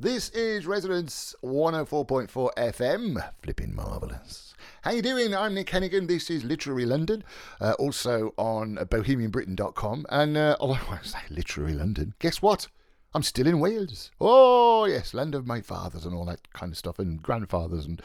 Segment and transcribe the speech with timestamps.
[0.00, 3.32] This is Resonance 104.4 FM.
[3.42, 4.54] Flipping marvellous.
[4.82, 5.34] How you doing?
[5.34, 6.06] I'm Nick Hennegan.
[6.06, 7.24] This is Literary London,
[7.60, 10.06] uh, also on bohemianbritain.com.
[10.08, 12.68] And uh, although I say Literary London, guess what?
[13.12, 14.12] I'm still in Wales.
[14.20, 18.00] Oh, yes, land of my fathers and all that kind of stuff, and grandfathers and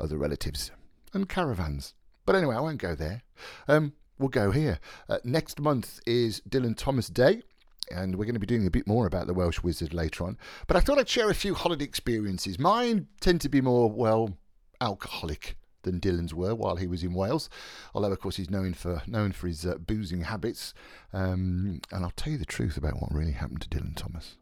[0.00, 0.72] other relatives,
[1.14, 1.94] and caravans.
[2.26, 3.22] But anyway, I won't go there.
[3.68, 4.80] Um, we'll go here.
[5.08, 7.42] Uh, next month is Dylan Thomas Day,
[7.90, 10.38] and we're going to be doing a bit more about the Welsh Wizard later on.
[10.66, 12.58] But I thought I'd share a few holiday experiences.
[12.58, 14.36] Mine tend to be more, well,
[14.80, 17.48] alcoholic than Dylan's were while he was in Wales.
[17.94, 20.74] Although, of course, he's known for known for his uh, boozing habits.
[21.12, 24.36] Um, and I'll tell you the truth about what really happened to Dylan Thomas,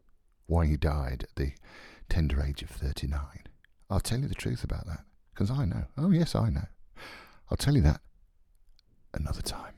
[0.45, 1.53] why he died at the
[2.09, 3.19] tender age of 39.
[3.89, 5.01] I'll tell you the truth about that
[5.33, 5.85] because I know.
[5.97, 6.67] Oh, yes, I know.
[7.49, 8.01] I'll tell you that
[9.13, 9.73] another time.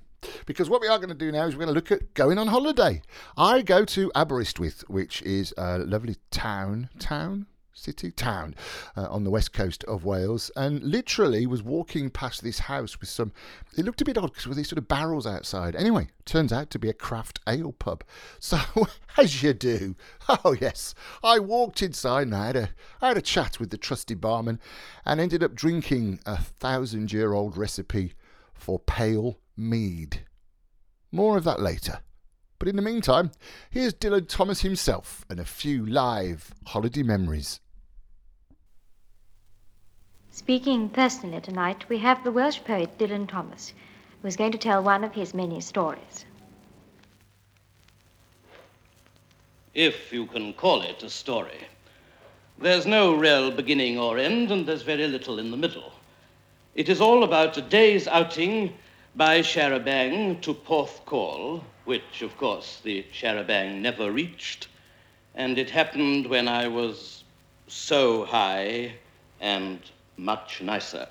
[0.46, 2.38] Because what we are going to do now is we're going to look at going
[2.38, 3.02] on holiday.
[3.38, 7.48] I go to Aberystwyth, which is a lovely town, town,
[7.80, 8.54] city, town
[8.98, 13.10] uh, on the west coast of Wales, and literally was walking past this house with
[13.10, 13.32] some.
[13.78, 15.76] It looked a bit odd because with these sort of barrels outside.
[15.76, 18.04] Anyway, turns out to be a craft ale pub.
[18.40, 18.60] So
[19.18, 19.96] as you do,
[20.30, 22.70] oh yes, I walked inside and I had a
[23.02, 24.60] I had a chat with the trusty barman,
[25.06, 28.14] and ended up drinking a thousand year old recipe
[28.60, 30.22] for pale mead.
[31.12, 32.00] More of that later.
[32.60, 33.32] But in the meantime,
[33.70, 37.62] here's Dylan Thomas himself and a few live holiday memories.
[40.30, 43.74] Speaking personally tonight, we have the Welsh poet Dylan Thomas,
[44.22, 46.26] who is going to tell one of his many stories.
[49.74, 51.68] If you can call it a story.
[52.58, 55.94] There's no real beginning or end, and there's very little in the middle.
[56.80, 58.74] It is all about a day's outing
[59.14, 64.70] by charabanc to Porthcawl, which, of course, the charabanc never reached.
[65.36, 67.26] And it happened when I was
[67.68, 68.94] so high
[69.42, 69.82] and
[70.16, 71.10] much nicer.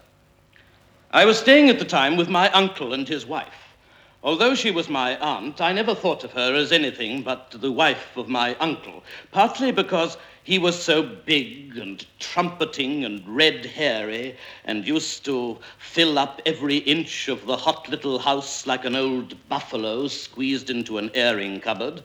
[1.10, 3.76] I was staying at the time with my uncle and his wife.
[4.22, 8.16] Although she was my aunt, I never thought of her as anything but the wife
[8.16, 10.16] of my uncle, partly because
[10.48, 16.78] he was so big and trumpeting and red hairy and used to fill up every
[16.78, 22.02] inch of the hot little house like an old buffalo squeezed into an airing cupboard,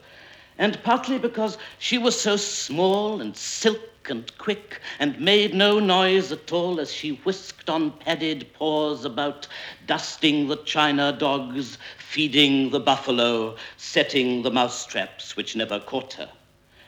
[0.58, 6.30] and partly because she was so small and silk and quick, and made no noise
[6.34, 9.48] at all as she whisked on padded paws about,
[9.88, 16.30] dusting the china dogs, feeding the buffalo, setting the mousetraps which never caught her.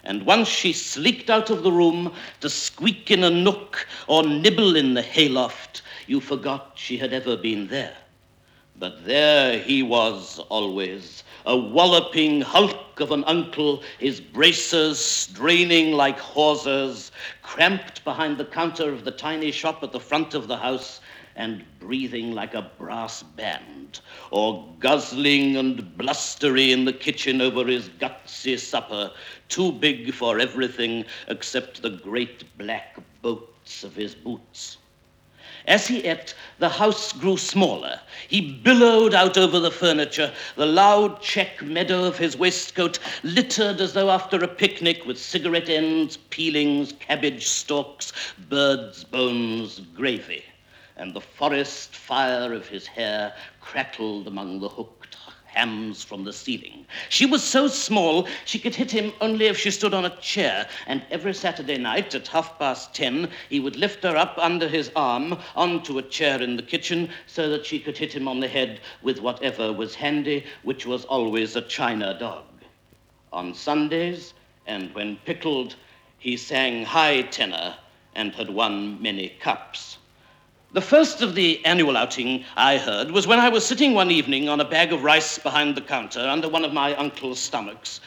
[0.06, 4.76] And once she sleeked out of the room to squeak in a nook or nibble
[4.76, 7.96] in the hayloft, you forgot she had ever been there.
[8.78, 16.20] But there he was always, a walloping hulk of an uncle, his braces straining like
[16.20, 17.12] hawsers,
[17.42, 21.00] cramped behind the counter of the tiny shop at the front of the house,
[21.36, 24.00] and breathing like a brass band,
[24.32, 29.12] or guzzling and blustery in the kitchen over his gutsy supper,
[29.50, 34.78] too big for everything except the great black boats of his boots.
[35.68, 38.00] As he ate, the house grew smaller.
[38.28, 43.94] He billowed out over the furniture, the loud check meadow of his waistcoat littered as
[43.94, 48.14] though after a picnic with cigarette ends, peelings, cabbage stalks,
[48.48, 50.44] birds' bones, gravy.
[50.98, 55.18] And the forest fire of his hair crackled among the hooked
[55.56, 56.86] hams from the ceiling.
[57.10, 60.68] She was so small she could hit him only if she stood on a chair,
[60.86, 64.92] and every Saturday night at half past ten he would lift her up under his
[64.96, 68.48] arm onto a chair in the kitchen so that she could hit him on the
[68.48, 72.44] head with whatever was handy, which was always a china dog.
[73.32, 74.34] On Sundays,
[74.68, 75.76] and when pickled,
[76.20, 77.76] he sang high tenor
[78.14, 79.98] and had won many cups.
[80.76, 84.50] The first of the annual outing I heard was when I was sitting one evening
[84.50, 88.02] on a bag of rice behind the counter under one of my uncle's stomachs,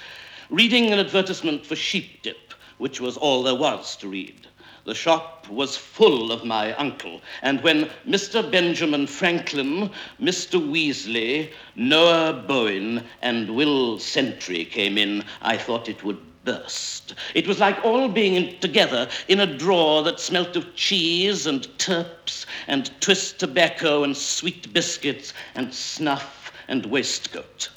[0.51, 4.49] reading an advertisement for sheep dip, which was all there was to read.
[4.85, 8.43] The shop was full of my uncle, and when Mr.
[8.53, 9.91] Benjamin Franklin,
[10.21, 10.61] Mr.
[10.61, 17.15] Weazley, Noah Bowen, and Will Sentry came in, I thought it would burst.
[17.35, 21.67] It was like all being in, together in a drawer that smelt of cheese and
[21.79, 27.71] turps and twist tobacco and sweet biscuits and snuff and waistcoat.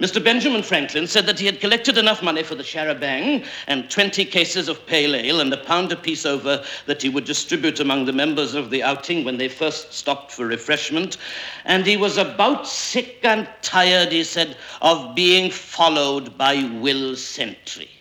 [0.00, 0.22] Mr.
[0.24, 4.66] Benjamin Franklin said that he had collected enough money for the charabanc and 20 cases
[4.66, 8.54] of pale ale and a pound apiece over that he would distribute among the members
[8.54, 11.18] of the outing when they first stopped for refreshment.
[11.66, 17.99] And he was about sick and tired, he said, of being followed by Will Sentry.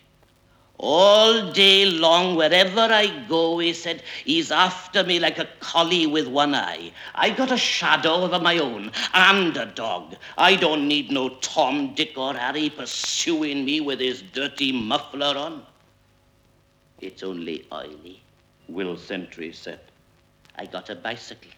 [0.82, 6.26] All day long, wherever I go, he said, he's after me like a collie with
[6.30, 6.94] one eye.
[7.14, 10.16] I got a shadow of my own, and a dog.
[10.38, 15.66] I don't need no Tom, Dick, or Harry pursuing me with his dirty muffler on.
[17.02, 18.22] It's only oily,
[18.70, 19.82] Will Sentry said.
[20.56, 21.52] I got a bicycle.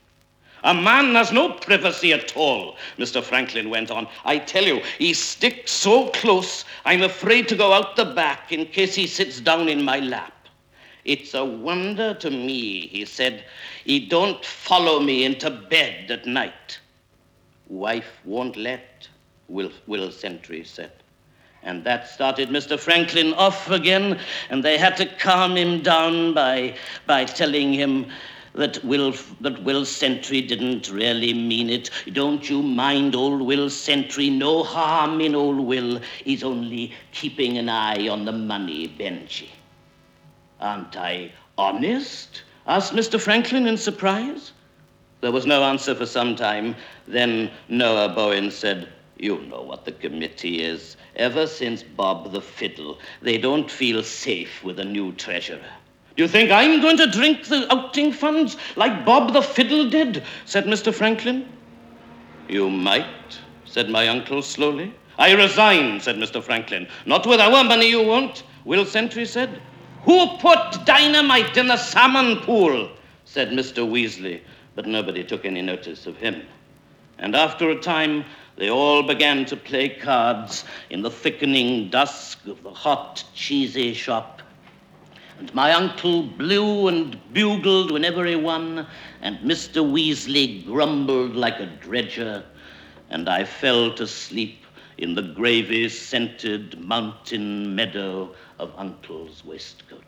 [0.64, 3.24] A man has no privacy at all, Mr.
[3.24, 4.08] Franklin went on.
[4.26, 8.68] I tell you, he sticks so close, I'm afraid to go out the back in
[8.68, 10.34] case he sits down in my lap.
[11.04, 13.44] It's a wonder to me, he said,
[13.86, 16.80] he don't follow me into bed at night.
[17.68, 19.08] Wife won't let,
[19.48, 20.92] Will, Will Sentry said.
[21.64, 22.80] And that started Mr.
[22.80, 24.20] Franklin off again,
[24.50, 26.76] and they had to calm him down by,
[27.08, 28.12] by telling him
[28.54, 31.90] that Will, that Will Sentry didn't really mean it.
[32.12, 34.30] Don't you mind old Will Sentry?
[34.30, 36.02] No harm in old Will.
[36.24, 39.50] He's only keeping an eye on the money, Benji.
[40.60, 42.44] Aren't I honest?
[42.68, 43.20] asked Mr.
[43.20, 44.52] Franklin in surprise.
[45.22, 46.76] There was no answer for some time.
[47.08, 50.98] Then Noah Bowen said, You know what the committee is.
[51.16, 55.62] Ever since Bob the Fiddle, they don't feel safe with a new treasurer.
[56.18, 60.24] You think I'm going to drink the outing funds like Bob the Fiddle did?
[60.46, 60.94] said Mr.
[60.94, 61.48] Franklin.
[62.50, 64.94] You might, said my uncle slowly.
[65.18, 66.44] I resign, said Mr.
[66.44, 66.88] Franklin.
[67.06, 69.62] Not with our money, you won't, Will Sentry said.
[70.04, 72.90] Who put dynamite in the salmon pool?
[73.24, 73.90] said Mr.
[73.90, 74.42] Weazley,
[74.76, 76.42] but nobody took any notice of him.
[77.20, 78.26] And after a time,
[78.58, 84.41] they all began to play cards in the thickening dusk of the hot, cheesy shop
[85.42, 88.86] and my uncle blew and bugled whenever he won,
[89.24, 89.82] and Mr.
[89.82, 92.44] Weazley grumbled like a dredger,
[93.10, 94.64] and I fell to sleep
[95.00, 100.04] in the gravy scented mountain meadow of Uncle's waistcoat.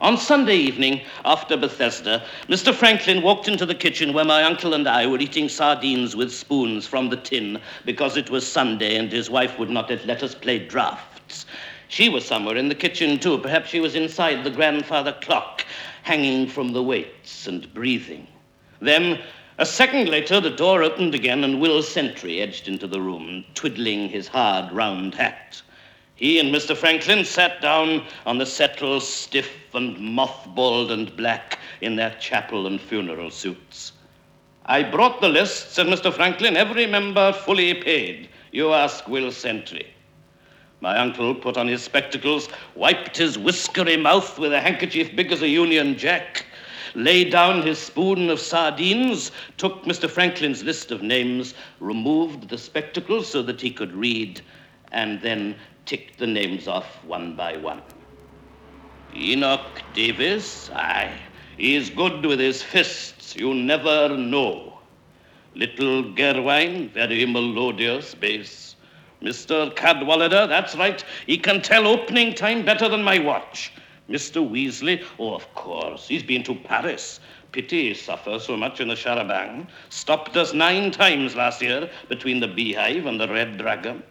[0.00, 2.74] On Sunday evening, after Bethesda, Mr.
[2.74, 6.88] Franklin walked into the kitchen where my uncle and I were eating sardines with spoons
[6.88, 10.58] from the tin because it was Sunday and his wife would not let us play
[10.58, 11.09] drafts.
[11.90, 13.38] She was somewhere in the kitchen, too.
[13.38, 15.66] Perhaps she was inside the grandfather clock,
[16.04, 18.28] hanging from the weights and breathing.
[18.80, 19.18] Then,
[19.58, 24.08] a second later, the door opened again, and Will Sentry edged into the room, twiddling
[24.08, 25.60] his hard, round hat.
[26.14, 26.76] He and Mr.
[26.76, 32.80] Franklin sat down on the settle, stiff and mothballed and black in their chapel and
[32.80, 33.94] funeral suits.
[34.64, 36.12] I brought the list, said Mr.
[36.12, 38.28] Franklin, every member fully paid.
[38.52, 39.92] You ask Will Sentry.
[40.80, 45.42] My uncle put on his spectacles, wiped his whiskery mouth with a handkerchief big as
[45.42, 46.46] a Union Jack,
[46.94, 50.08] laid down his spoon of sardines, took Mr.
[50.08, 54.40] Franklin's list of names, removed the spectacles so that he could read,
[54.90, 55.54] and then
[55.84, 57.82] ticked the names off one by one.
[59.14, 61.12] Enoch Davis, aye,
[61.58, 64.78] he's good with his fists, you never know.
[65.54, 68.69] Little Gerwain, very melodious bass.
[69.22, 69.74] Mr.
[69.76, 71.04] Cadwallader, that's right.
[71.26, 73.72] He can tell opening time better than my watch.
[74.08, 74.40] Mr.
[74.48, 77.20] Weazley, oh, of course, he's been to Paris.
[77.52, 79.66] Pity he suffers so much in the charabanc.
[79.88, 84.02] Stopped us nine times last year between the Beehive and the Red Dragon.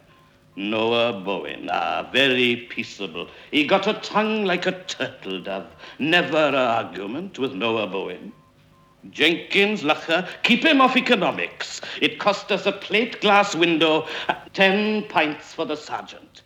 [0.55, 3.29] Noah Bowen, ah, very peaceable.
[3.49, 5.67] He got a tongue like a turtle dove.
[5.99, 8.33] Never a argument with Noah Bowen.
[9.11, 11.81] Jenkins, Loughor, keep him off economics.
[12.01, 16.41] It cost us a plate glass window, uh, ten pints for the sergeant.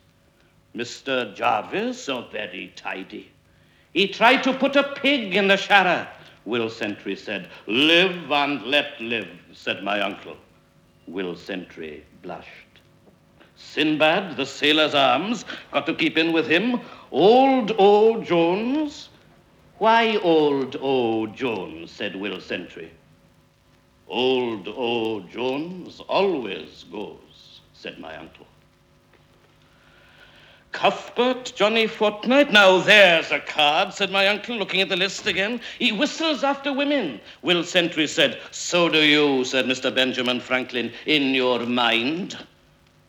[0.74, 1.34] Mr.
[1.34, 3.30] Jarvis, so very tidy.
[3.92, 6.08] He tried to put a pig in the charra.
[6.44, 10.36] Will Sentry said, Live and let live, said my uncle.
[11.06, 12.48] Will Sentry blushed.
[13.56, 16.80] Sinbad, the sailor's arms, got to keep in with him.
[17.12, 18.20] Old O.
[18.22, 19.08] Jones,
[19.78, 21.26] why old O.
[21.26, 21.90] Jones?
[21.90, 22.90] said Will Sentry.
[24.08, 25.20] Old O.
[25.20, 28.46] Jones always goes, said my uncle.
[30.74, 35.60] Cuthbert, Johnny Fortnight, now there's a card, said my uncle, looking at the list again.
[35.78, 37.20] He whistles after women.
[37.42, 39.94] Will Sentry said, So do you, said Mr.
[39.94, 42.36] Benjamin Franklin, in your mind.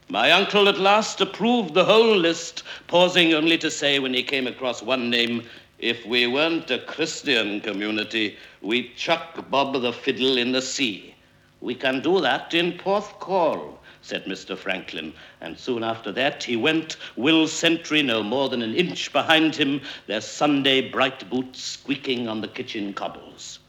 [0.09, 4.45] My uncle at last approved the whole list, pausing only to say when he came
[4.45, 5.41] across one name,
[5.79, 11.15] if we weren't a Christian community, we'd chuck Bob the Fiddle in the sea.
[11.61, 14.57] We can do that in Porthcawl, said Mr.
[14.57, 15.13] Franklin.
[15.41, 19.81] And soon after that, he went, Will Sentry no more than an inch behind him,
[20.07, 23.59] their Sunday bright boots squeaking on the kitchen cobbles.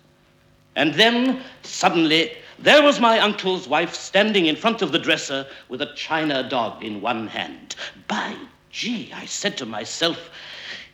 [0.77, 5.83] And then, suddenly, there was my uncle's wife standing in front of the dresser with
[5.83, 7.77] a china dog in one hand.
[8.07, 8.37] By
[8.71, 10.31] Gee, I said to myself,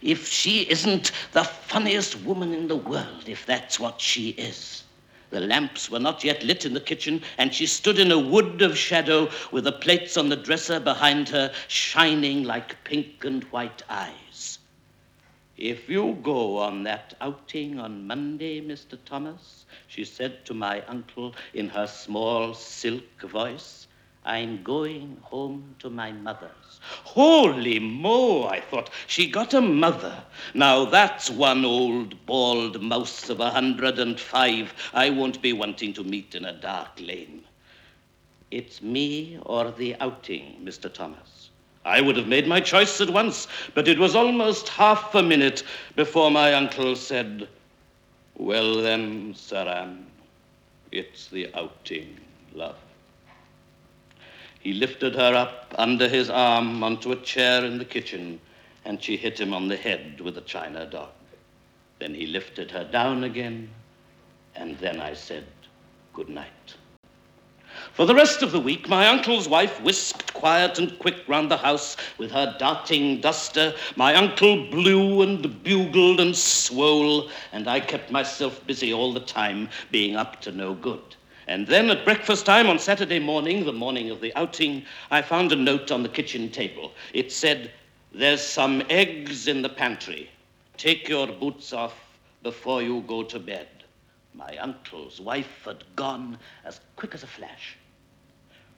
[0.03, 4.83] if she isn't the funniest woman in the world, if that's what she is.
[5.31, 8.61] The lamps were not yet lit in the kitchen, and she stood in a wood
[8.61, 13.83] of shadow with the plates on the dresser behind her shining like pink and white
[13.89, 14.59] eyes.
[15.57, 18.99] If you go on that outing on Monday, Mr.
[19.05, 23.87] Thomas, she said to my uncle in her small silk voice,
[24.25, 26.81] I'm going home to my mother's.
[27.05, 30.23] Holy Mo, I thought, she got a mother.
[30.55, 35.93] Now that's one old bald mouse of a hundred and five I won't be wanting
[35.95, 37.43] to meet in a dark lane.
[38.53, 40.93] It's me or the outing, Mr.
[40.93, 41.51] Thomas.
[41.85, 45.65] I would have made my choice at once, but it was almost half a minute
[45.97, 47.49] before my uncle said,
[48.37, 50.07] Well then, Sir Anne,
[50.93, 52.21] it's the outing,
[52.55, 52.77] love.
[54.63, 58.41] He lifted her up under his arm onto a chair in the kitchen,
[58.85, 61.11] and she hit him on the head with a china dog.
[61.99, 63.71] Then he lifted her down again,
[64.55, 65.47] and then I said,
[66.13, 66.77] Good night.
[67.93, 71.57] For the rest of the week, my uncle's wife whisked quiet and quick round the
[71.57, 73.75] house with her darting duster.
[73.97, 79.71] My uncle blew and bugled and swole, and I kept myself busy all the time,
[79.91, 81.03] being up to no good.
[81.49, 85.53] And then at breakfast time on Saturday morning, the morning of the outing, I found
[85.53, 86.93] a note on the kitchen table.
[87.13, 87.73] It said,
[88.15, 90.31] There's some eggs in the pantry.
[90.77, 91.95] Take your boots off
[92.43, 93.69] before you go to bed.
[94.35, 97.77] My uncle's wife had gone as quick as a flash.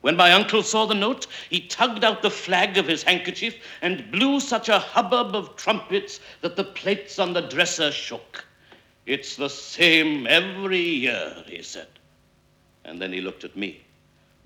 [0.00, 4.10] When my uncle saw the note, he tugged out the flag of his handkerchief and
[4.10, 8.44] blew such a hubbub of trumpets that the plates on the dresser shook.
[9.06, 11.88] It's the same every year, he said.
[12.84, 13.80] And then he looked at me.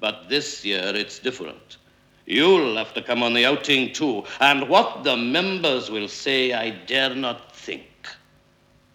[0.01, 1.79] But this year it's different.
[2.27, 6.71] You'll have to come on the outing too, and what the members will say, I
[6.71, 7.87] dare not think.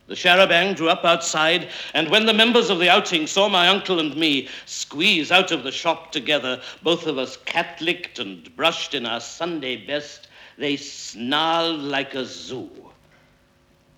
[0.06, 4.00] The char-a-banc drew up outside, and when the members of the outing saw my uncle
[4.00, 9.08] and me squeeze out of the shop together, both of us cat-licked and brushed in
[9.08, 10.28] our Sunday best,
[10.60, 12.70] they snarled like a zoo.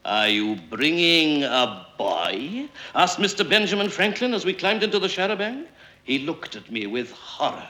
[0.06, 2.70] Are you bringing a boy?
[2.94, 3.48] asked Mr.
[3.48, 5.68] Benjamin Franklin as we climbed into the char-a-banc.
[6.04, 7.68] He looked at me with horror.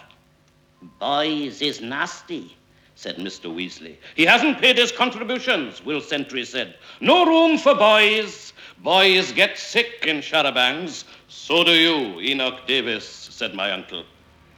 [0.99, 2.57] Boys is nasty,
[2.95, 3.45] said Mr.
[3.49, 3.95] Weazley.
[4.15, 6.75] He hasn't paid his contributions, Will Sentry said.
[6.99, 8.51] No room for boys.
[8.79, 11.05] Boys get sick in char-a-bancs.
[11.29, 14.03] So do you, Enoch Davis, said my uncle.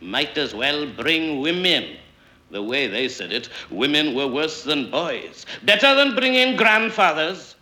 [0.02, 1.98] Might as well bring women.
[2.50, 5.46] The way they said it, women were worse than boys.
[5.64, 7.54] Better than bringing grandfathers.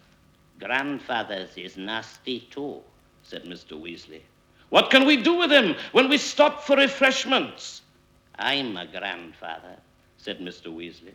[0.60, 2.82] Grandfathers is nasty too,
[3.24, 3.74] said Mr.
[3.74, 4.22] Weazley.
[4.70, 7.82] What can we do with him when we stop for refreshments?
[8.38, 9.76] I'm a grandfather,
[10.18, 10.68] said Mr.
[10.68, 11.14] Weazley.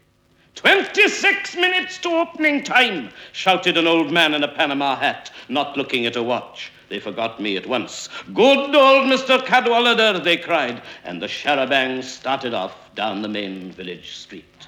[0.54, 6.06] Twenty-six minutes to opening time, shouted an old man in a Panama hat, not looking
[6.06, 6.73] at a watch.
[6.88, 8.09] They forgot me at once.
[8.35, 9.44] Good old Mr.
[9.47, 14.66] Cadwallader, they cried, and the char-a-banc started off down the main village street.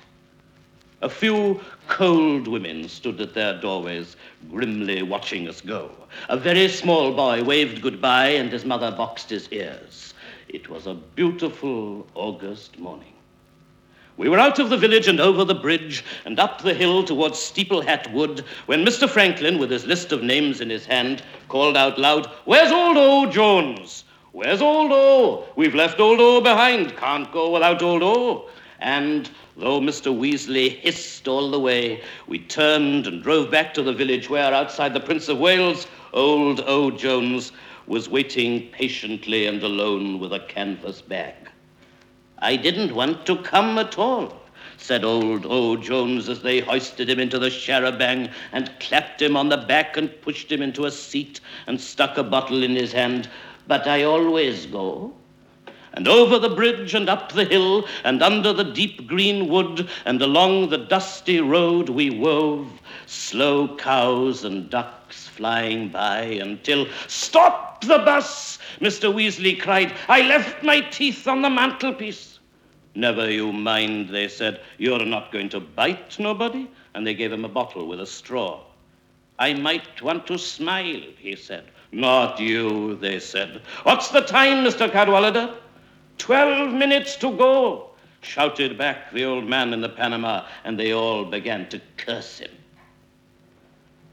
[1.02, 4.14] A few cold women stood at their doorways,
[4.49, 5.90] grimly watching us go.
[6.28, 10.14] A very small boy waved goodbye, and his mother boxed his ears.
[10.49, 13.14] It was a beautiful August morning.
[14.16, 17.40] We were out of the village and over the bridge and up the hill towards
[17.40, 19.09] Steeple Hat Wood when Mr.
[19.09, 23.28] Franklin, with his list of names in his hand, called out loud, Where's old O
[23.28, 24.04] Jones?
[24.30, 25.47] Where's old O?
[25.56, 26.97] We've left old O behind.
[26.97, 28.49] Can't go without old O.
[28.83, 30.12] And though Mr.
[30.12, 34.93] Weazley hissed all the way, we turned and drove back to the village where, outside
[34.93, 36.91] the Prince of Wales, old O.
[36.91, 37.53] Jones
[37.87, 41.35] was waiting patiently and alone with a canvas bag.
[42.41, 44.43] I didn't want to come at all,
[44.79, 45.77] said old O.
[45.77, 50.21] Jones as they hoisted him into the char-a-banc and clapped him on the back and
[50.23, 53.29] pushed him into a seat and stuck a bottle in his hand.
[53.69, 55.15] But I always go
[55.94, 60.22] and over the bridge and up the hill and under the deep green wood and
[60.22, 67.99] along the dusty road we wove, slow cows and ducks flying by until, Stop the
[67.99, 68.58] bus!
[68.80, 69.12] Mr.
[69.12, 69.92] Weazley cried.
[70.08, 72.38] I left my teeth on the mantelpiece.
[72.94, 74.61] Never you mind, they said.
[74.78, 76.68] You're not going to bite nobody.
[76.94, 78.61] And they gave him a bottle with a straw.
[79.38, 81.64] I might want to smile, he said.
[81.90, 83.62] Not you, they said.
[83.82, 84.90] What's the time, Mr.
[84.90, 85.54] Cadwallader?
[86.19, 87.90] Twelve minutes to go,
[88.21, 92.50] shouted back the old man in the Panama, and they all began to curse him.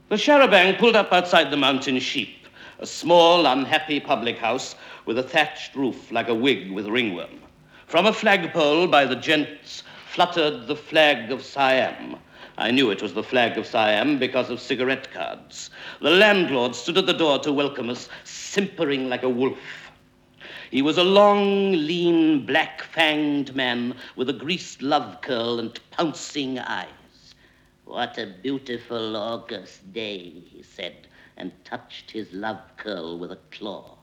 [0.08, 2.48] The char-a-banc pulled up outside the Mountain Sheep,
[2.80, 4.74] a small, unhappy public house
[5.06, 7.40] with a thatched roof like a wig with ringworm.
[7.86, 12.16] From a flagpole by the gents' fluttered the flag of Siam.
[12.58, 15.70] I knew it was the flag of Siam because of cigarette cards.
[16.00, 19.58] The landlord stood at the door to welcome us, simpering like a wolf.
[20.70, 26.60] He was a long, lean, black fanged man with a greased love curl and pouncing
[26.60, 27.34] eyes.
[27.84, 33.98] What a beautiful August day, he said, and touched his love curl with a claw.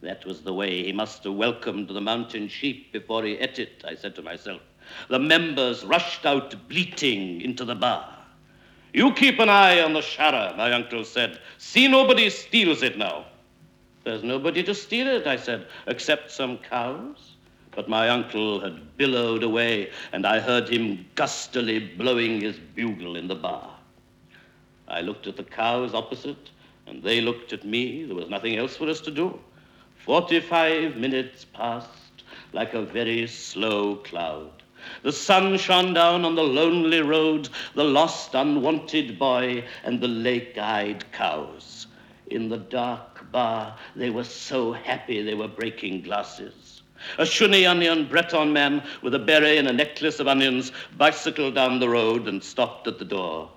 [0.00, 3.84] That was the way he must have welcomed the mountain sheep before he ate it,
[3.86, 4.62] I said to myself.
[5.10, 8.10] The members rushed out bleating into the bar.
[8.94, 11.40] You keep an eye on the charra, my uncle said.
[11.58, 13.26] See nobody steals it now.
[14.04, 17.32] There's nobody to steal it, I said, except some cows.
[17.74, 23.26] But my uncle had billowed away, and I heard him gustily blowing his bugle in
[23.26, 23.74] the bar.
[24.86, 26.50] I looked at the cows opposite,
[26.86, 28.04] and they looked at me.
[28.04, 29.40] There was nothing else for us to do.
[29.96, 34.62] Forty-five minutes passed like a very slow cloud.
[35.02, 40.58] The sun shone down on the lonely road, the lost, unwanted boy, and the lake
[40.58, 41.86] eyed cows.
[42.26, 46.82] In the dark bar, they were so happy they were breaking glasses.
[47.18, 51.80] A Shoni onion Breton man with a beret and a necklace of onions bicycled down
[51.80, 53.50] the road and stopped at the door.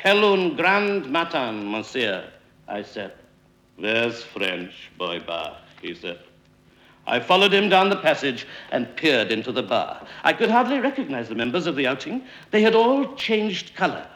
[0.00, 2.24] Quel grand matin, monsieur,
[2.66, 3.12] I said.
[3.78, 6.20] There's French, boy bar, he said.
[7.06, 10.06] I followed him down the passage and peered into the bar.
[10.22, 12.24] I could hardly recognize the members of the outing.
[12.50, 14.06] They had all changed color.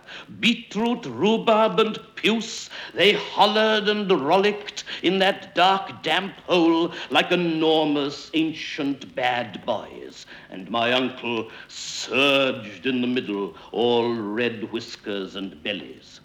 [0.41, 8.31] Beetroot, rhubarb, and puce, they hollered and rollicked in that dark, damp hole like enormous,
[8.33, 10.25] ancient bad boys.
[10.49, 16.21] And my uncle surged in the middle, all red whiskers and bellies.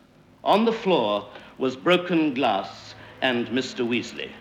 [0.46, 1.28] On the floor
[1.58, 3.86] was broken glass and Mr.
[3.86, 4.32] Weazley.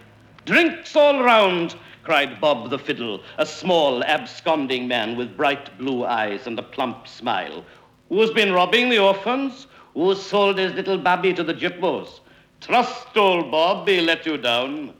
[0.44, 6.46] Drinks all round, cried Bob the Fiddle, a small, absconding man with bright blue eyes
[6.46, 7.64] and a plump smile.
[8.08, 9.66] Who's been robbing the orphans?
[9.94, 12.20] Who sold his little babby to the gyppos?
[12.60, 14.94] Trust old Bob, he let you down.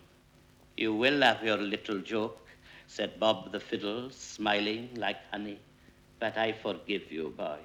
[0.77, 2.39] You will have your little joke,
[2.87, 5.59] said Bob the Fiddle, smiling like honey.
[6.19, 7.59] But I forgive you, boys.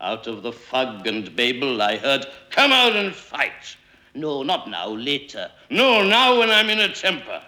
[0.00, 3.76] Out of the fog and babel I heard, Come out and fight.
[4.14, 5.50] No, not now, later.
[5.70, 7.42] No, now when I'm in a temper.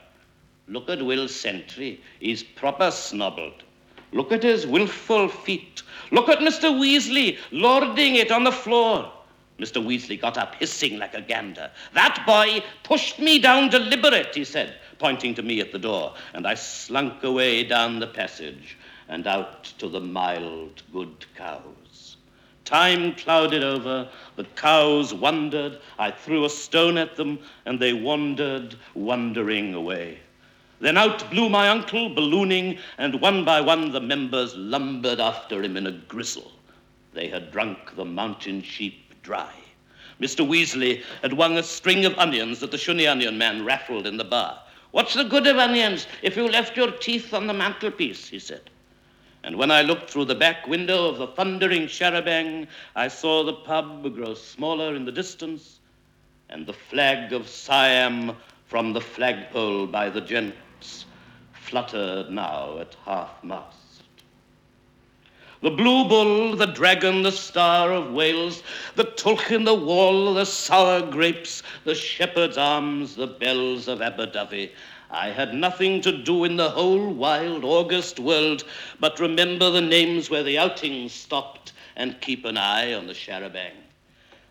[0.71, 2.01] Look at Will Sentry.
[2.21, 3.65] He's proper snobbled.
[4.13, 5.83] Look at his wilful feet.
[6.13, 6.71] Look at Mr.
[6.71, 9.13] Weazley lording it on the floor.
[9.59, 9.85] Mr.
[9.85, 11.73] Weazley got up hissing like a gander.
[11.93, 16.47] That boy pushed me down deliberate, he said, pointing to me at the door, and
[16.47, 18.79] I slunk away down the passage
[19.09, 22.17] and out to the mild, good cows.
[22.65, 28.77] Time clouded over, the cows wondered, I threw a stone at them, and they wandered,
[28.95, 30.21] wandering away.
[30.81, 35.77] Then out blew my uncle, ballooning, and one by one the members lumbered after him
[35.77, 36.53] in a gristle.
[37.13, 39.53] They had drunk the mountain sheep dry.
[40.19, 40.47] Mr.
[40.47, 44.25] Weazley had won a string of onions that the Shoni Onion man raffled in the
[44.25, 44.59] bar.
[44.91, 48.29] What's the good of onions if you left your teeth on the mantelpiece?
[48.29, 48.71] he said.
[49.45, 53.53] And when I looked through the back window of the thundering charabanc, I saw the
[53.53, 55.79] pub grow smaller in the distance
[56.49, 58.35] and the flag of Siam
[58.67, 60.57] from the flagpole by the gents
[61.71, 63.77] fluttered now at half mast.
[65.63, 68.65] The blue bull, the dragon, the star of Wales,
[68.97, 74.71] the tulk in the wall, the sour grapes, the shepherd's arms, the bells of Aberdyfi.
[75.13, 78.65] I had nothing to do in the whole wild August world
[78.99, 83.75] but remember the names where the outings stopped and keep an eye on the charabanc.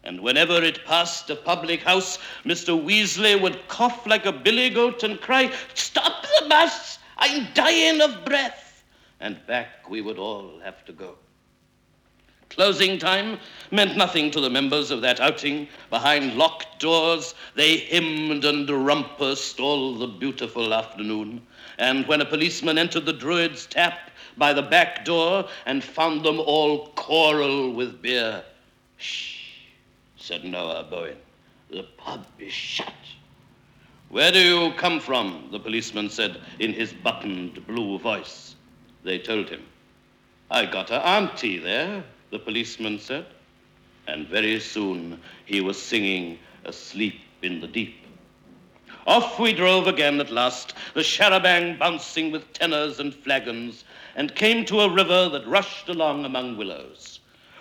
[0.06, 2.82] And whenever it passed a public house, Mr.
[2.82, 6.99] Weazley would cough like a billy goat and cry, Stop the bus!
[7.20, 8.84] I'm dying of breath.
[9.20, 11.16] And back we would all have to go.
[12.50, 13.38] Closing time
[13.70, 15.68] meant nothing to the members of that outing.
[15.92, 21.46] Behind locked doors, they hymned and rumpused all the beautiful afternoon.
[21.78, 26.40] And when a policeman entered the Druid's tap by the back door and found them
[26.40, 28.44] all choral with beer,
[28.98, 29.40] shh
[30.18, 31.18] said Noah Bowen.
[31.70, 32.94] The pub is shut.
[34.10, 35.50] Where do you come from?
[35.52, 38.56] the policeman said in his buttoned blue voice.
[39.04, 39.64] They told him.
[40.50, 43.28] I got a auntie there, the policeman said.
[44.08, 47.96] And very soon he was singing Asleep in the Deep.
[49.06, 53.84] Off we drove again at last, the charabanc bouncing with tenors and flagons,
[54.16, 57.20] and came to a river that rushed along among willows.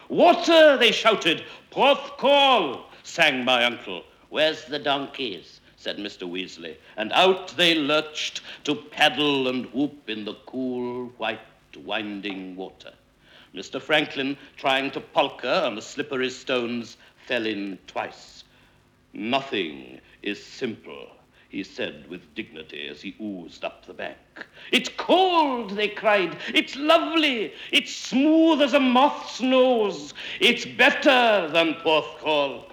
[0.08, 1.44] Water, they shouted.
[1.70, 4.02] Porthcawl, sang my uncle.
[4.30, 5.57] Where's the donkeys?
[5.80, 6.28] Said Mr.
[6.28, 6.76] Weazley.
[6.96, 11.38] And out they lurched to paddle and whoop in the cool white
[11.84, 12.92] winding water.
[13.54, 13.80] Mr.
[13.80, 18.42] Franklin, trying to polka on the slippery stones, fell in twice.
[19.12, 21.08] Nothing is simple,
[21.48, 24.18] he said with dignity as he oozed up the bank.
[24.72, 26.36] It's cold, they cried.
[26.48, 27.52] It's lovely.
[27.70, 30.12] It's smooth as a moth's nose.
[30.40, 32.67] It's better than Porthcawl.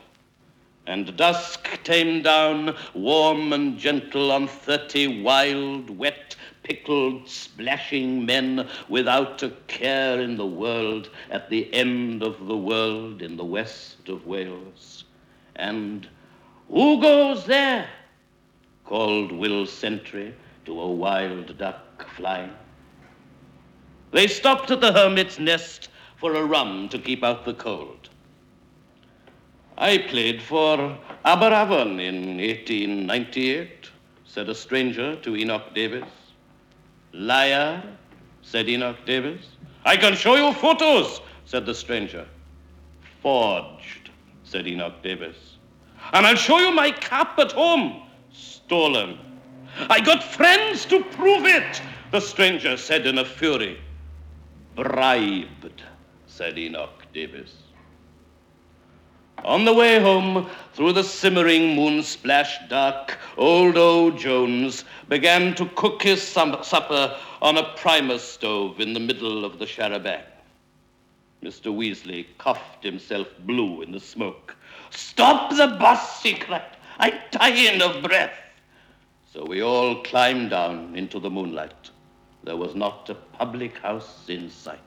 [0.87, 9.41] And dusk came down, warm and gentle, on thirty wild, wet, pickled, splashing men without
[9.41, 14.27] a care in the world at the end of the world in the west of
[14.27, 15.05] Wales.
[15.55, 16.07] And
[16.69, 17.89] who goes there?
[18.85, 22.53] called Will Sentry to a wild duck flying.
[24.11, 28.09] They stopped at the hermit's nest for a rum to keep out the cold.
[29.77, 33.89] I played for Aberavon in 1898,
[34.23, 36.07] said a stranger to Enoch Davis.
[37.11, 37.83] Liar,
[38.41, 39.45] said Enoch Davis.
[39.83, 42.25] I can show you photos, said the stranger.
[43.21, 44.11] Forged,
[44.43, 45.57] said Enoch Davis.
[46.13, 49.19] And I'll show you my cap at home, stolen.
[49.89, 53.77] I got friends to prove it, the stranger said in a fury.
[54.75, 55.83] Bribed,
[56.27, 57.55] said Enoch Davis.
[59.45, 64.09] On the way home, through the simmering moon-splashed dark, old O.
[64.09, 69.65] Jones began to cook his supper on a primus stove in the middle of the
[69.65, 70.23] charabanc.
[71.43, 71.71] Mr.
[71.71, 74.55] Weazley coughed himself blue in the smoke.
[74.89, 76.75] Stop the bus, he cried.
[76.97, 78.33] I'm dying of breath.
[79.31, 81.91] So we all climbed down into the moonlight.
[82.43, 84.79] There was not a public house in sight.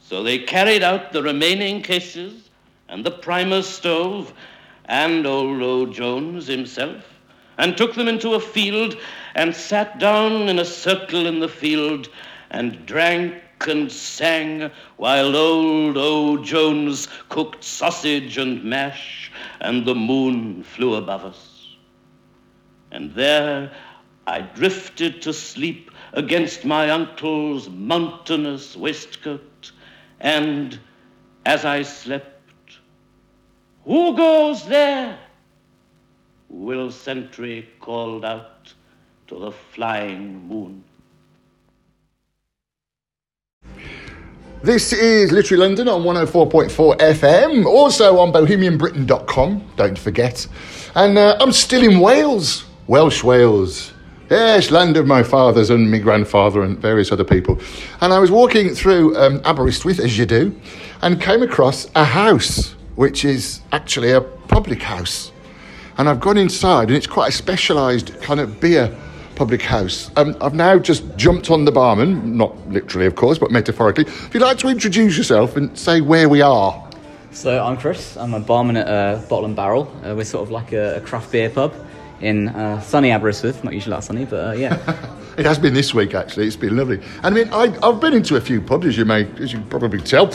[0.00, 2.45] So they carried out the remaining cases
[2.88, 4.32] and the primus stove
[4.84, 5.86] and old O.
[5.86, 7.04] Jones himself
[7.58, 8.96] and took them into a field
[9.34, 12.08] and sat down in a circle in the field
[12.50, 13.34] and drank
[13.66, 16.36] and sang while old O.
[16.44, 21.56] Jones cooked sausage and mash and the moon flew above us
[22.90, 23.70] and there
[24.26, 29.70] I drifted to sleep against my uncle's mountainous waistcoat,
[30.18, 30.78] and
[31.44, 32.35] as I slept,
[33.86, 35.18] who goes there?
[36.50, 38.74] Will Sentry called out
[39.28, 40.84] to the flying moon.
[44.62, 50.46] This is Literary London on 104.4 FM, also on bohemianbritain.com, don't forget.
[50.94, 52.64] And uh, I'm still in Wales.
[52.86, 53.92] Welsh Wales.
[54.30, 57.60] Yes, land of my fathers and my grandfather and various other people.
[58.00, 60.58] And I was walking through um, Aberystwyth, as you do,
[61.02, 65.32] and came across a house, which is actually a public house.
[65.98, 68.94] And I've gone inside, and it's quite a specialised kind of beer
[69.34, 70.10] public house.
[70.16, 74.04] Um, I've now just jumped on the barman, not literally, of course, but metaphorically.
[74.04, 76.82] If you'd like to introduce yourself and say where we are.
[77.30, 78.16] So I'm Chris.
[78.16, 79.92] I'm a barman at uh, Bottle and Barrel.
[80.02, 81.74] Uh, we're sort of like a, a craft beer pub
[82.20, 83.62] in uh, sunny Aberystwyth.
[83.64, 84.74] Not usually that sunny, but uh, yeah.
[85.38, 86.46] it has been this week actually.
[86.46, 87.00] It's been lovely.
[87.22, 89.60] And I mean, I, have been into a few pubs, as you may, as you
[89.68, 90.32] probably tell,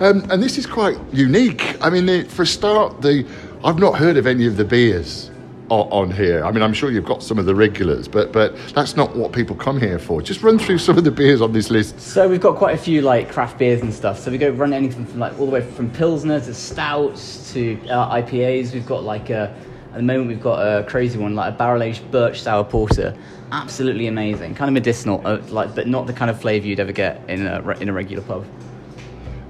[0.00, 1.76] um, and this is quite unique.
[1.82, 3.26] I mean, the, for a start, the
[3.64, 5.30] I've not heard of any of the beers
[5.70, 6.44] on here.
[6.44, 9.32] I mean, I'm sure you've got some of the regulars, but but that's not what
[9.32, 10.22] people come here for.
[10.22, 12.00] Just run through some of the beers on this list.
[12.00, 14.18] So we've got quite a few like craft beers and stuff.
[14.18, 17.78] So we go run anything from like all the way from pilsner to stouts to
[17.88, 18.72] uh, IPAs.
[18.72, 19.54] We've got like a
[19.94, 23.16] at the moment, we've got a crazy one, like a barrel aged birch sour porter.
[23.52, 26.90] Absolutely amazing, kind of medicinal, uh, like, but not the kind of flavour you'd ever
[26.90, 28.44] get in a, in a regular pub.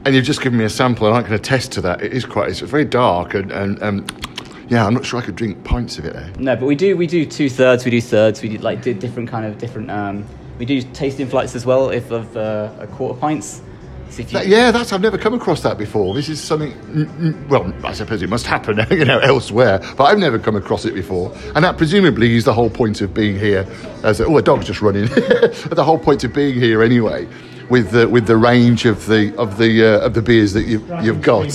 [0.05, 2.03] And you've just given me a sample, and I can attest to that.
[2.03, 4.07] It is quite, it's very dark, and, and um,
[4.69, 6.31] yeah, I'm not sure I could drink pints of it there.
[6.39, 9.31] No, but we do, we do two thirds, we do thirds, we do like different
[9.31, 9.91] kind of different.
[9.91, 10.27] Um,
[10.59, 13.63] we do tasting flights as well, if of uh, a quarter pints.
[14.17, 14.25] You...
[14.25, 16.15] That, yeah, that's I've never come across that before.
[16.15, 17.49] This is something.
[17.49, 20.95] Well, I suppose it must happen, you know, elsewhere, but I've never come across it
[20.95, 21.35] before.
[21.55, 23.67] And that presumably is the whole point of being here.
[24.03, 25.07] As a, oh, a dog's just running.
[25.07, 27.27] the whole point of being here, anyway,
[27.69, 30.89] with the with the range of the of the uh, of the beers that you've
[31.03, 31.53] you've got.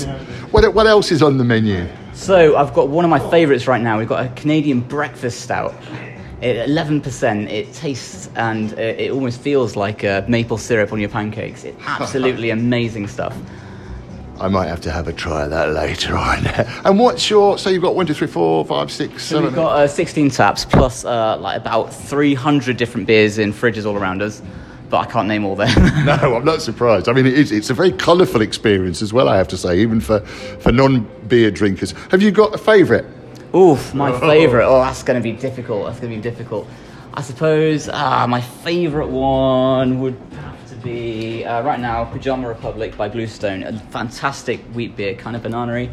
[0.51, 1.88] What what else is on the menu?
[2.13, 3.97] So I've got one of my favourites right now.
[3.97, 5.73] We've got a Canadian breakfast stout.
[6.41, 7.49] Eleven percent.
[7.49, 11.63] It tastes and uh, it almost feels like uh, maple syrup on your pancakes.
[11.63, 13.36] It's absolutely amazing stuff.
[14.39, 16.47] I might have to have a try of that later on.
[16.86, 17.58] and what's your?
[17.58, 20.63] So you've got one, two, three, four, five, six, so We've got uh, 16 taps
[20.63, 24.41] plus uh, like about 300 different beers in fridges all around us.
[24.89, 25.69] But I can't name all them.
[26.06, 27.10] no, I'm not surprised.
[27.10, 29.30] I mean, it is, it's a very colourful experience as well.
[29.30, 31.91] I have to say, even for, for non-beer drinkers.
[32.10, 33.06] Have you got a favourite?
[33.55, 34.65] Oof, my favourite.
[34.65, 35.85] Oh, that's going to be difficult.
[35.88, 36.67] That's going to be difficult.
[37.13, 42.95] I suppose ah, my favourite one would have to be uh, right now Pajama Republic
[42.95, 45.89] by Bluestone, a fantastic wheat beer, kind of banana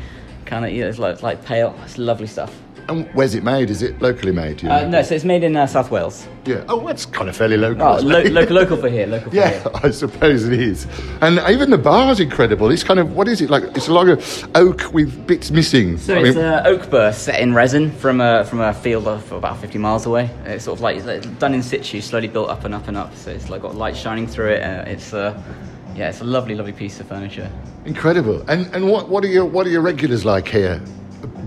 [0.46, 1.78] kind of, yeah, it's like, it's like pale.
[1.84, 2.54] It's lovely stuff.
[2.88, 3.68] And where's it made?
[3.70, 4.62] Is it locally made?
[4.62, 6.26] you Uh, no, so it's made in uh, South Wales.
[6.44, 6.62] Yeah.
[6.68, 7.82] Oh, that's kind of fairly local.
[7.82, 9.70] Oh, lo- local, local for here, local for Yeah, here.
[9.82, 10.86] I suppose it is.
[11.20, 12.70] And even the bar is incredible.
[12.70, 13.50] It's kind of, what is it?
[13.50, 15.98] Like, it's a log of oak with bits missing.
[15.98, 19.08] So I it's mean, uh, oak burr set in resin from a from a field
[19.08, 20.30] of about 50 miles away.
[20.44, 22.96] It's sort of like it's like done in situ, slowly built up and up and
[22.96, 23.14] up.
[23.16, 24.62] So it's like got light shining through it.
[24.62, 25.36] Uh, it's uh,
[25.96, 27.50] yeah, it's a lovely, lovely piece of furniture.
[27.84, 28.44] incredible.
[28.48, 30.80] And and what, what are your what are your regulars like here?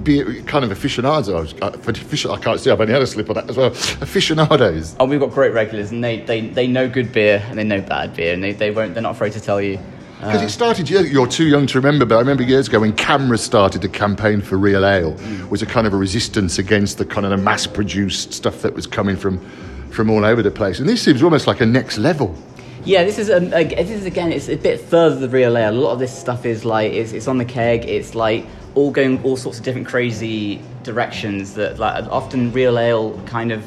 [0.03, 1.53] Be kind of aficionados.
[1.61, 2.69] Uh, I can't see.
[2.71, 3.67] I've only had a slip of that as well.
[4.01, 4.95] Aficionados.
[4.99, 7.81] Oh, we've got great regulars, and they, they, they know good beer and they know
[7.81, 9.79] bad beer, and they, they won't they're not afraid to tell you.
[10.19, 12.81] Because Uh, it started, you're, you're too young to remember, but I remember years ago
[12.81, 15.15] when CAMRA started the campaign for Real Ale,
[15.49, 18.85] was a kind of a resistance against the kind of the mass-produced stuff that was
[18.85, 19.39] coming from,
[19.91, 20.79] from all over the place.
[20.79, 22.35] And this seems almost like a next level.
[22.83, 24.31] Yeah, this is um, this is again.
[24.31, 25.71] It's a bit further than real ale.
[25.71, 27.85] A lot of this stuff is like it's, it's on the keg.
[27.85, 28.45] It's like
[28.79, 33.61] all going all sorts of different crazy directions that like often real ale kind of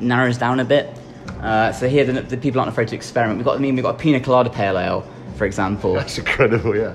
[0.00, 0.90] narrows down a bit.
[1.40, 3.38] Uh, so here the, the people aren't afraid to experiment.
[3.38, 6.76] We've got I mean we've got a pina colada pale ale, for example, That's incredible,
[6.76, 6.94] yeah.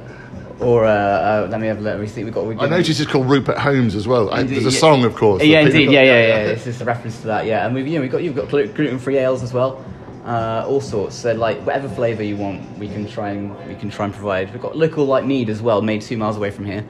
[0.60, 2.26] or uh, uh, let me have let me see.
[2.26, 2.46] We've got.
[2.46, 4.34] We've I noticed it's called Rupert Holmes as well.
[4.34, 4.80] Indeed, there's a yeah.
[4.80, 5.42] song, of course.
[5.42, 5.90] Yeah, indeed.
[5.90, 6.44] Yeah, yeah, yeah.
[6.48, 7.46] This is a reference to that.
[7.46, 9.84] Yeah, and we've you know we've got you've got gluten free ales as well.
[10.26, 11.16] Uh, all sorts.
[11.16, 14.52] So like whatever flavour you want, we can try and we can try and provide.
[14.52, 16.86] We've got local like mead as well, made two miles away from here,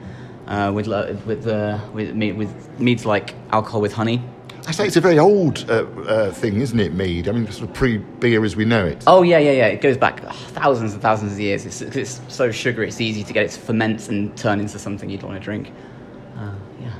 [0.48, 0.88] uh, with
[1.26, 4.22] with uh, with mead, with meads like alcohol with honey.
[4.66, 7.26] I say it's a very old uh, uh, thing, isn't it, mead?
[7.26, 9.02] I mean, sort of pre-beer as we know it.
[9.06, 9.66] Oh yeah, yeah, yeah.
[9.66, 11.64] It goes back thousands and thousands of years.
[11.64, 12.88] It's, it's so sugary.
[12.88, 15.72] It's easy to get it to ferment and turn into something you'd want to drink.
[16.36, 16.92] Uh, yeah.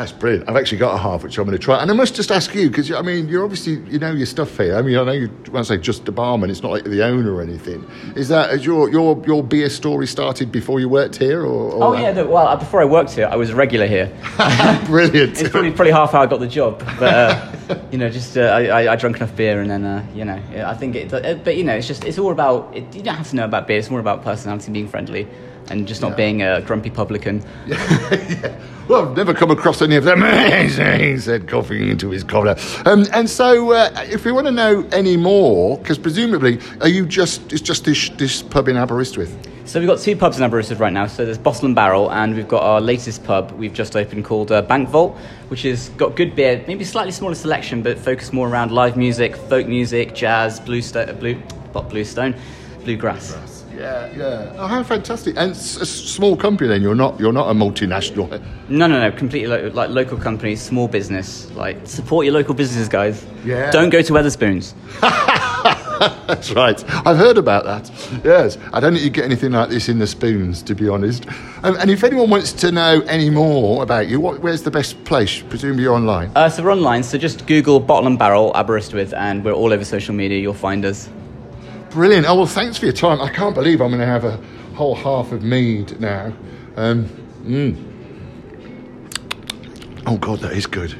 [0.00, 0.48] That's brilliant.
[0.48, 1.82] I've actually got a half which I'm going to try.
[1.82, 4.56] And I must just ask you, because I mean, you're obviously, you know your stuff
[4.56, 4.74] here.
[4.74, 7.04] I mean, I know you, when I say just the barman, it's not like the
[7.04, 7.86] owner or anything.
[8.16, 11.42] Is that, has your, your, your beer story started before you worked here?
[11.42, 12.22] Or, or Oh yeah.
[12.22, 14.06] Well, uh, before I worked here, I was a regular here.
[14.86, 15.38] brilliant.
[15.38, 18.40] It's probably, probably half how I got the job, but uh, you know, just uh,
[18.40, 21.12] I, I, I drank enough beer, and then uh, you know, I think it.
[21.12, 22.74] Uh, but you know, it's just it's all about.
[22.74, 23.78] It, you don't have to know about beer.
[23.78, 25.28] It's more about personality, being friendly,
[25.70, 26.16] and just not Yeah.
[26.16, 27.42] being a grumpy publican.
[27.66, 28.54] yeah.
[28.88, 30.20] Well, I've never come across any of them.
[31.00, 32.56] he said, coughing into his collar.
[32.84, 37.06] Um, and so, uh, if we want to know any more, because presumably, are you
[37.06, 39.32] just, it's just this, this pub in Aberystwyth?
[39.64, 41.06] So we've got two pubs in Aberystwyth right now.
[41.06, 44.50] So there's Bottle and Barrel, and we've got our latest pub we've just opened called
[44.50, 48.48] uh, Bank Vault, which has got good beer, maybe slightly smaller selection, but focused more
[48.48, 51.40] around live music, folk music, jazz, blue, sto- blue,
[51.72, 52.34] not bluestone,
[52.84, 53.64] bluegrass.
[53.74, 54.52] Yeah, yeah.
[54.58, 55.36] Oh, how fantastic!
[55.38, 56.68] And it's a small company.
[56.68, 58.28] Then you're not you're not a multinational.
[58.68, 59.10] No, no, no.
[59.16, 61.50] Completely lo- like local companies, small business.
[61.52, 63.24] Like support your local businesses, guys.
[63.44, 63.70] Yeah.
[63.70, 64.74] Don't go to Wetherspoons.
[66.26, 66.82] That's right.
[67.06, 67.90] I've heard about that.
[68.24, 71.26] Yes, I don't think you get anything like this in the spoons, to be honest.
[71.62, 75.02] Um, and if anyone wants to know any more about you, what, where's the best
[75.04, 75.42] place?
[75.42, 76.30] Presumably you're online.
[76.34, 77.02] Uh, so we're online.
[77.02, 80.38] So just Google Bottle and Barrel Aberystwyth, and we're all over social media.
[80.38, 81.10] You'll find us.
[81.90, 82.26] Brilliant.
[82.28, 83.20] Oh well, thanks for your time.
[83.20, 84.36] I can't believe I'm going to have a
[84.74, 86.32] whole half of mead now.
[86.76, 87.06] Um,
[87.42, 87.90] mm.
[90.06, 90.96] Oh God, that is good.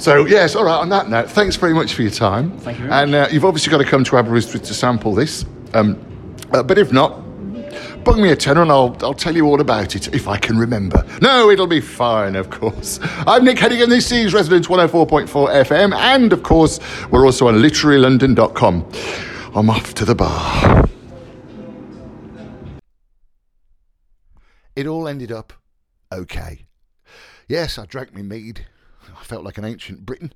[0.00, 0.78] So yes, all right.
[0.78, 2.56] On that note, thanks very much for your time.
[2.58, 5.44] Thank you very And uh, you've obviously got to come to Aberystwyth to sample this.
[5.74, 7.22] Um, uh, but if not,
[8.02, 10.58] bung me a tenner and I'll, I'll tell you all about it if I can
[10.58, 11.04] remember.
[11.20, 12.98] No, it'll be fine, of course.
[13.02, 13.88] I'm Nick Hennegan.
[13.88, 15.94] This is Resonance 104.4 FM.
[15.94, 19.29] And of course, we're also on literarylondon.com.
[19.52, 20.88] I'm off to the bar.
[24.76, 25.52] It all ended up
[26.12, 26.66] okay.
[27.48, 28.66] Yes, I drank my mead.
[29.18, 30.34] I felt like an ancient Briton.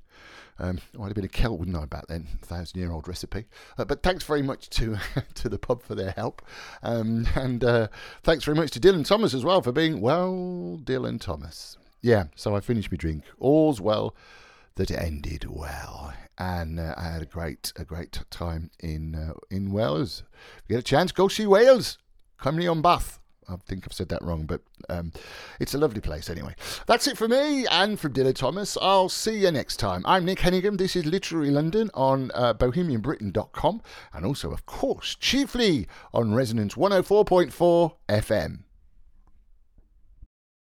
[0.59, 2.27] Um, I'd have been a Celt, wouldn't I, back then?
[2.41, 3.45] Thousand year old recipe.
[3.77, 4.97] Uh, but thanks very much to
[5.35, 6.41] to the pub for their help.
[6.83, 7.87] Um, and uh,
[8.23, 11.77] thanks very much to Dylan Thomas as well for being, well, Dylan Thomas.
[12.01, 13.23] Yeah, so I finished my drink.
[13.39, 14.13] All's well
[14.75, 16.13] that ended well.
[16.37, 20.23] And uh, I had a great a great time in uh, in Wales.
[20.57, 21.97] If you get a chance, go see Wales.
[22.41, 23.19] Cymru on Bath.
[23.47, 25.11] I think I've said that wrong, but um,
[25.59, 26.55] it's a lovely place anyway.
[26.87, 28.77] That's it for me and from Dylan Thomas.
[28.81, 30.01] I'll see you next time.
[30.05, 30.77] I'm Nick Hennegan.
[30.77, 33.81] This is Literary London on uh, bohemianbritain.com
[34.13, 38.64] and also, of course, chiefly on Resonance 104.4 FM.